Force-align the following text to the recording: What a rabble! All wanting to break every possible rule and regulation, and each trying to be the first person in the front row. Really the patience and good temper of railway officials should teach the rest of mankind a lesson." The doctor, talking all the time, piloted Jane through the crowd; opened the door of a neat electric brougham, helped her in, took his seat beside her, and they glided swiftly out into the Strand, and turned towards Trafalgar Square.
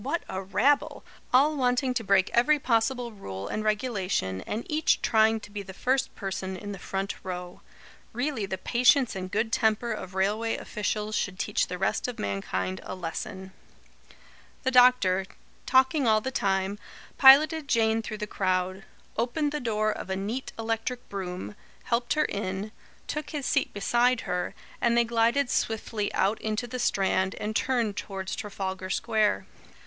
What 0.01 0.23
a 0.27 0.41
rabble! 0.41 1.03
All 1.31 1.55
wanting 1.55 1.93
to 1.93 2.03
break 2.03 2.31
every 2.33 2.57
possible 2.57 3.11
rule 3.11 3.47
and 3.47 3.63
regulation, 3.63 4.41
and 4.47 4.65
each 4.67 4.99
trying 5.03 5.39
to 5.41 5.51
be 5.51 5.61
the 5.61 5.75
first 5.75 6.15
person 6.15 6.57
in 6.57 6.71
the 6.71 6.79
front 6.79 7.13
row. 7.21 7.61
Really 8.11 8.47
the 8.47 8.57
patience 8.57 9.15
and 9.15 9.29
good 9.29 9.51
temper 9.51 9.91
of 9.91 10.15
railway 10.15 10.57
officials 10.57 11.13
should 11.13 11.37
teach 11.37 11.67
the 11.67 11.77
rest 11.77 12.07
of 12.07 12.17
mankind 12.17 12.81
a 12.83 12.95
lesson." 12.95 13.53
The 14.63 14.71
doctor, 14.71 15.27
talking 15.67 16.07
all 16.07 16.19
the 16.19 16.31
time, 16.31 16.79
piloted 17.19 17.67
Jane 17.67 18.01
through 18.01 18.17
the 18.25 18.25
crowd; 18.25 18.83
opened 19.17 19.51
the 19.51 19.59
door 19.59 19.91
of 19.91 20.09
a 20.09 20.15
neat 20.15 20.51
electric 20.57 21.07
brougham, 21.09 21.53
helped 21.83 22.13
her 22.13 22.25
in, 22.25 22.71
took 23.07 23.29
his 23.29 23.45
seat 23.45 23.71
beside 23.71 24.21
her, 24.21 24.55
and 24.81 24.97
they 24.97 25.03
glided 25.05 25.51
swiftly 25.51 26.11
out 26.15 26.41
into 26.41 26.65
the 26.65 26.79
Strand, 26.79 27.35
and 27.35 27.55
turned 27.55 27.95
towards 27.97 28.35
Trafalgar 28.35 28.89
Square. 28.89 29.45